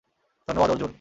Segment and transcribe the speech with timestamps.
[0.47, 0.89] ধন্যবাদ, অর্জুন।